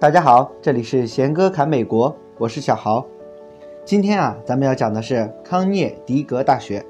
[0.00, 3.06] 大家好，这里是贤哥侃美国，我是小豪。
[3.84, 6.82] 今天啊，咱们要讲的是康涅狄格大学。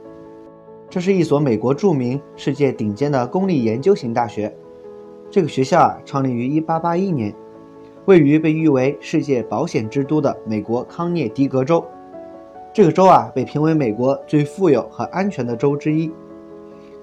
[0.88, 4.54] 这是一所美国著名、世界顶尖的公立研究型大学。
[5.28, 7.34] 这个学校啊，创立于1881年，
[8.04, 11.84] 位于被誉为世界保险之都的美国康涅狄格州。
[12.72, 16.12] 这个州啊，被评为美国最富有和安全的州之一。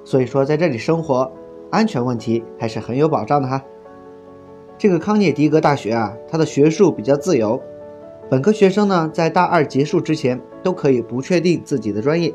[0.05, 1.29] 所以说，在这里生活，
[1.69, 3.61] 安全问题还是很有保障的哈。
[4.77, 7.59] 这个康涅狄格大学啊，它的学术比较自由，
[8.29, 12.31] 本科学生呢，在大二结束之前都可以不确定自己的专业。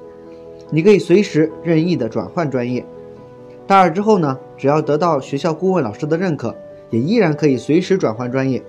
[0.71, 2.85] 你可以随时任意的转换专业，
[3.67, 6.53] 大二之后呢，只要得到学校顾问老师的认可，
[6.91, 8.61] 也依然可以随时转换专业。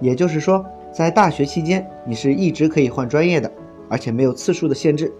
[0.00, 3.48] 也就是说，在大学期间，你是一直可以换专业的，
[3.88, 5.12] 而且没有次数的限制。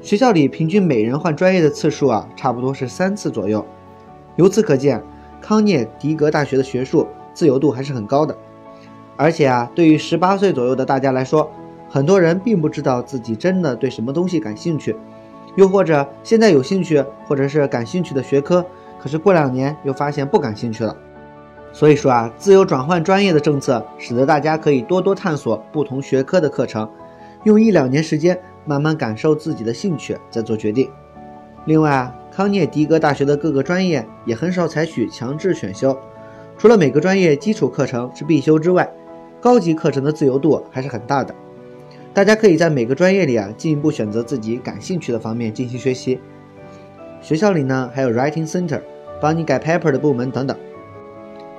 [0.00, 3.64] 学校里平均每人换专业的次数啊，差不多是三次左右。
[4.36, 5.02] 由此可见，
[5.40, 8.36] 康涅狄格大学的学术自由度还是很高的。
[9.16, 11.50] 而且啊，对于十八岁左右的大家来说，
[11.88, 14.94] 很多人并不知道自己真的对什么东西感兴趣，
[15.54, 18.64] 又或者现在有兴趣或者是感兴趣的学科，
[19.00, 20.94] 可是过两年又发现不感兴趣了。
[21.72, 26.88] 所以说啊，自由转换专业的政策，使得大家可以多多探索不同学科的课程，
[27.44, 30.90] 用一两年时间慢慢感受自己的兴趣，再做决定。
[31.64, 35.98] 另外啊，康涅狄格大学的各个专业也很少采取强制选修，
[36.58, 38.92] 除了每个专业基础课程是必修之外，
[39.40, 41.34] 高级课程的自由度还是很大的。
[42.12, 46.20] 大家可以在每个专业里啊，进一步选择自己感兴趣的方面进行学习。
[47.22, 48.82] 学校里呢，还有 Writing Center，
[49.18, 50.54] 帮你改 paper 的部门等等。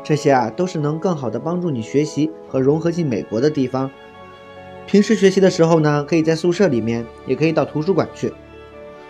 [0.03, 3.89] 这些啊，都是能更好的帮助你学习和融合进美国的地方。
[4.85, 8.31] 平时学习的时候呢，可以在宿舍里面，也可以到图书馆去。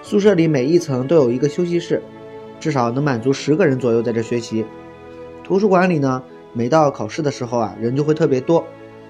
[0.09, 2.01] 宿舍里每一层都有一个休息室，
[2.61, 4.65] 至少能满足十个人左右在这学习。
[5.43, 8.65] 图书馆里呢，每到考试的时候啊，人就会特别多，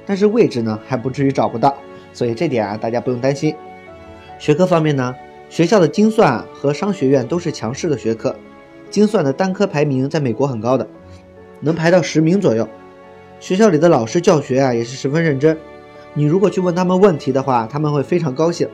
[0.08, 1.78] 但是位置呢，还不至于找不到。
[2.14, 3.54] 所以这点啊，大家不用担心。
[4.40, 5.14] 学科方面呢，
[5.50, 8.36] 学校的精算和商学院都是强势的学科，
[8.90, 10.88] 精算的单科排名在美国很高的，
[11.60, 12.68] 能排到十名左右。
[13.40, 15.56] 学校里的老师教学啊也是十分认真，
[16.16, 18.68] 你如果去问他们问题的话，他们会非常高兴。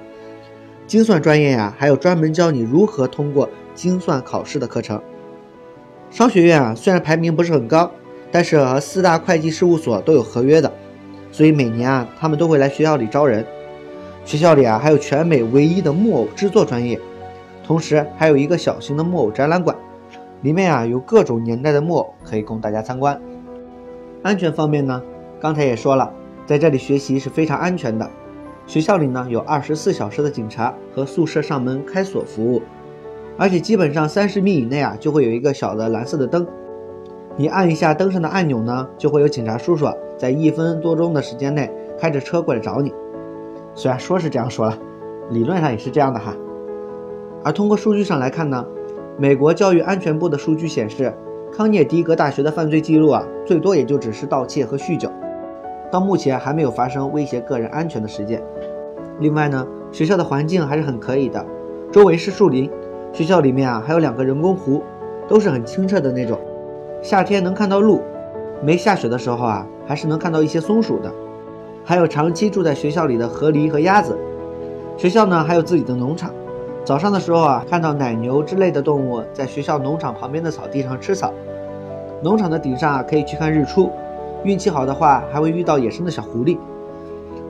[0.86, 5.02] 精算专业呀，还有专门教你如何通过精算考试的课程。
[6.12, 7.90] 商学院啊，虽然排名不是很高，
[8.32, 10.72] 但是和四大会计事务所都有合约的。
[11.32, 13.44] 所以每年啊，他们都会来学校里招人。
[14.24, 17.00] 学校里啊，还有全美唯一的木偶制作专业，
[17.66, 19.76] 同时还有一个小型的木偶展览馆，
[20.42, 23.20] 里面啊有各种年代的木偶可以供大家参观。
[24.22, 25.02] 安全方面呢，
[25.42, 26.14] 刚才也说了，
[26.46, 28.08] 在这里学习是非常安全的。
[28.66, 32.62] 学校里呢有二十四小时的警察和宿舍上门开锁服务，
[33.38, 36.48] 而且基本上三十米以内啊就会有一个小的蓝色的灯，
[37.36, 39.86] 你按一下灯上的按钮呢，就会有警察叔叔。
[40.18, 41.70] 在一分多钟的时间内
[42.00, 42.94] 开着车过来找你，
[43.74, 44.78] 虽然说是这样说了，
[45.32, 46.34] 理论上也是这样的哈。
[47.44, 48.66] 而通过数据上来看呢，
[49.18, 51.14] 美国教育安全部的数据显示，
[51.52, 55.12] 康涅狄格大学的犯罪记录啊，最多也就只是盗窃和酗酒，
[55.94, 58.42] 到目前还没有发生威胁个人安全的事件。
[59.20, 61.46] 另外呢，学校的环境还是很可以的，
[61.92, 62.68] 周围是树林，
[63.12, 64.82] 学校里面啊还有两个人工湖，
[65.28, 66.40] 都是很清澈的那种，
[67.04, 68.02] 夏天能看到鹿。
[68.64, 71.12] 没下雪的时候啊，还是能看到一些松鼠的，
[71.84, 74.18] 还有长期住在学校里的河狸和鸭子。
[74.98, 76.32] 学校呢还有自己的农场，
[76.84, 81.32] 早上的时候啊，看到奶牛之类的动物在学校农场旁边的草地上吃草。
[82.24, 83.92] 农场的顶上啊可以去看日出，
[84.44, 86.58] 运气好的话还会遇到野生的小狐狸。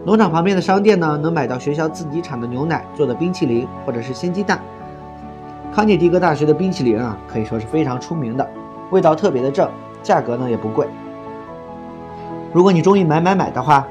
[0.05, 4.59] 农场旁边的商店呢能买到学校自己产的牛奶做的冰淇淋或者是鲜鸡蛋。
[5.73, 8.47] 康涅狄格大学的冰淇淋啊可以说是非常出名的，
[8.91, 9.67] 味道特别的正，
[10.03, 10.87] 价格呢也不贵。
[12.51, 13.87] 如果你中意买买买的话，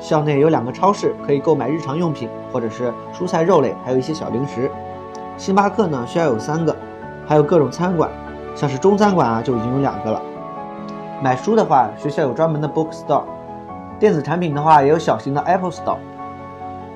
[0.00, 4.70] 校内有两个超市可以购买日常用品，或者是蔬菜、肉类，还有一些小零食。
[5.36, 6.74] 星巴克呢需要有三个，
[7.26, 8.08] 还有各种餐馆，
[8.54, 10.22] 像是中餐馆啊就已经有两个了。
[11.20, 13.24] 买书的话，学校有专门的 bookstore。
[13.98, 15.98] 电子产品的话，也有小型的 Apple Store。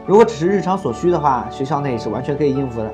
[0.06, 2.90] 如果只是日常所需的话，学校内是完全可以应付的。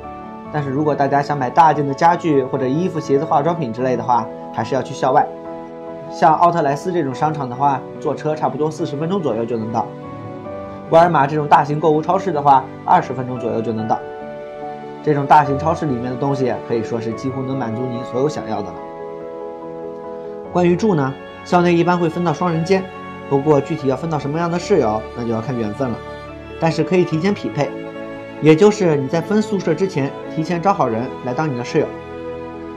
[0.50, 5.26] 但是如果大家想买大件的家具或者衣服、鞋子、化妆品之类的话，还是要去校外。
[6.10, 9.82] 像奥特莱斯这种商场的话，坐车差不多四十分钟左右就能到；
[10.88, 13.98] 沃尔玛这种大型购物超市的话，二十分钟左右就能到。
[15.02, 18.74] 这种大型超市里面的东西可以说是几乎能满足您所有想要的了。
[20.50, 21.12] 关于住呢，
[21.44, 22.84] 校内一般会分到双人间，
[23.28, 25.98] 不过具体要分到什么样的室友，那就要看缘分了。
[26.60, 27.70] 但是可以提前匹配，
[28.42, 31.86] 也就是你在分宿舍之前，提前找好人来当你的室友。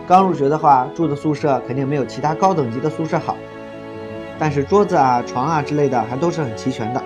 [0.08, 3.36] 刚入学的话，住的宿舍肯定没有其他高等级的宿舍好。
[4.38, 7.02] 但是桌子啊、床啊之类的还都是很齐全的。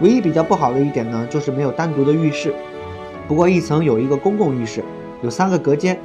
[0.00, 2.54] 唯一比较不好的一点呢，就是没有单独的浴室。
[3.26, 4.84] 不过一层有一个公共浴室，
[5.22, 5.98] 有三个隔间，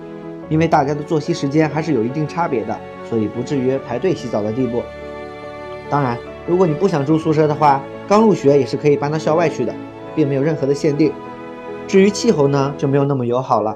[0.49, 4.83] 因为大家的作息时间还是有一定差别的，所以不至于排队洗澡的地步。
[5.89, 6.15] 当然，
[6.45, 9.73] 如果你不想住宿舍的话，刚入学也是可以搬到校外去的，
[10.15, 11.11] 并没有任何的限定。
[11.87, 13.75] 至于气候呢，就没有那么友好了，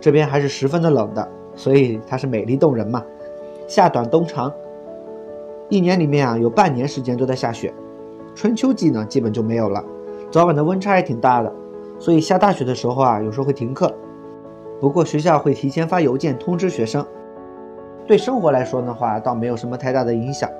[0.00, 3.04] 这边还是十分的冷的，所以它是美丽动人嘛。
[3.68, 4.52] 夏短冬长，
[5.68, 7.72] 一年里面啊有半年时间都在下雪，
[8.34, 9.84] 春秋季呢基本就没有了，
[10.30, 11.52] 早晚的温差也挺大的，
[12.00, 13.94] 所以下大雪的时候啊有时候会停课。
[14.80, 17.06] 不过学校会提前发邮件通知学生。
[18.06, 20.50] 对生活来说的话，倒没有什么太大的影响。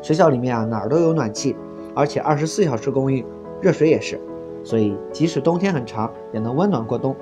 [0.00, 1.56] 学校里面啊哪儿都有暖气，
[1.94, 3.24] 而且二十四小时供应，
[3.60, 4.20] 热水也是。
[4.64, 7.14] 所以，即使冬天很长，也能温暖过冬。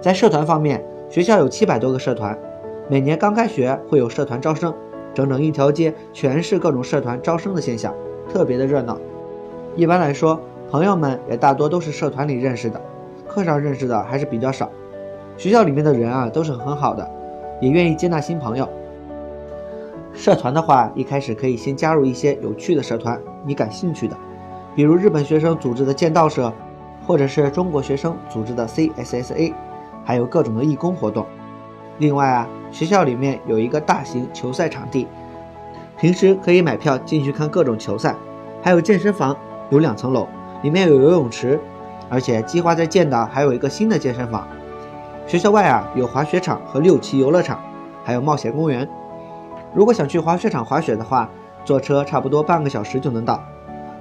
[0.00, 2.38] 在社团方面，学校有七百多个社团，
[2.88, 4.74] 每年刚开学会有社团招生，
[5.14, 7.94] 整整一条街全是各种社团招生的现象，
[8.30, 8.98] 特别的热闹。
[9.74, 10.38] 一般来说，
[10.70, 12.78] 朋友们也大多都是社团里认识的，
[13.26, 14.70] 课上认识的还是比较少。
[15.38, 17.10] 学校里面的人啊都是很好的，
[17.62, 18.68] 也愿意接纳新朋友。
[20.14, 24.16] 社团的话，一开始可以先加入一些有趣的社团，你感兴趣的。
[24.74, 26.52] 比如日本学生组织的剑道社，
[27.06, 29.54] 或者是中国学生组织的 CSSA，
[30.04, 31.26] 还有各种的义工活动。
[31.98, 35.06] 另外啊，学校里面有一个大型球赛场地，
[35.98, 38.14] 平时可以买票进去看各种球赛。
[38.62, 39.36] 还有健身房，
[39.70, 40.28] 有两层楼，
[40.62, 41.58] 里面有游泳池，
[42.08, 44.46] 而且计划在建的还有一个新的健身房。
[45.26, 47.58] 学校外啊，有滑雪场和六旗游乐场，
[48.04, 48.88] 还有冒险公园。
[49.74, 51.28] 如果想去滑雪场滑雪的话，
[51.64, 53.42] 坐车差不多半个小时就能到。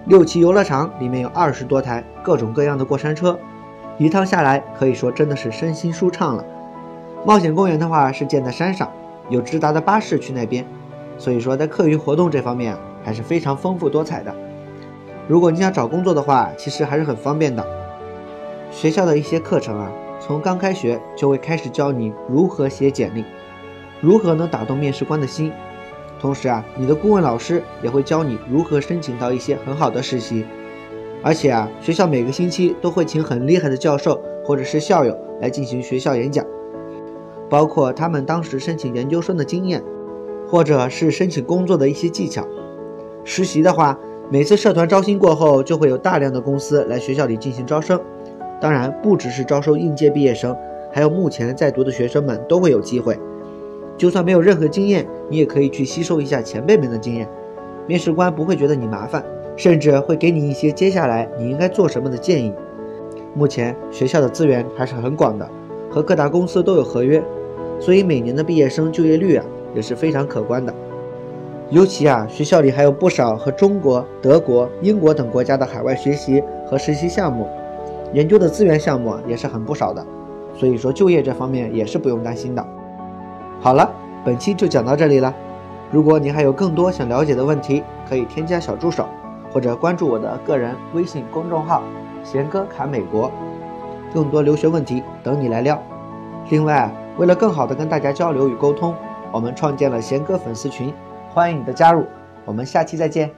[0.06, 3.38] 六旗游乐场里面有二十多台各种各样的过山车，
[3.98, 6.44] 一趟下来可以说真的是身心舒畅了。
[7.24, 8.90] 冒险公园的话是建在山上，
[9.30, 10.66] 有直达的巴士去那边，
[11.18, 14.34] 所以说在课余活动这方面还是非常丰富多彩的。
[15.28, 17.64] 如果你想找工作的话，其实还是很方便的。
[18.72, 23.24] 学校的一些课程啊，从刚开学就会开始教你如何写简历，
[24.02, 25.52] 如何能打动面试官的心。
[26.20, 30.46] 同时啊，你的顾问老师也会教你如何申请到一些很好的实习，
[31.24, 36.46] 而且啊，学校每个星期都会请很厉害的教授或者是校友来进行学校演讲，
[37.50, 39.82] 包括他们当时申请研究生的经验，
[40.48, 42.46] 或者是申请工作的一些技巧。
[43.24, 43.98] 实习的话，
[44.30, 48.00] 每次社团招新过后，就会有大量的公司来学校里进行招生，
[48.60, 50.56] 当然不只是招收应届毕业生，
[50.92, 53.18] 还有目前在读的学生们都会有机会。
[54.02, 57.30] 就算没有任何经验，你也可以去吸收一下前辈们的经验。
[57.86, 59.24] 面试官不会觉得你麻烦，
[59.56, 62.52] 甚至会给你一些接下来你应该做什么的建议。
[63.36, 65.48] 目前学校的资源还是很广的，
[65.88, 67.24] 和各大公司都有合约，
[67.80, 69.46] 所以每年的毕业生就业率啊
[69.76, 70.74] 也是非常可观的。
[71.70, 77.46] 尤其啊，学校里还有不少和中国、德国、英国等国家的海外学习和实习项目，
[78.14, 80.04] 研究的资源项目也是很不少的，
[80.56, 82.66] 所以说就业这方面也是不用担心的。
[83.64, 83.88] 好了，
[84.26, 85.32] 本期就讲到这里了。
[85.92, 89.06] 如果你还有更多想了解的问题，可以添加小助手，
[89.54, 91.84] 或者关注我的个人微信公众号
[92.26, 93.32] “贤哥侃美国”，
[94.12, 95.80] 更多留学问题等你来撩。
[96.50, 98.96] 另外，为了更好的跟大家交流与沟通，
[99.32, 100.92] 我们创建了贤哥粉丝群，
[101.30, 102.04] 欢迎你的加入。
[102.46, 103.30] 我们下期再见。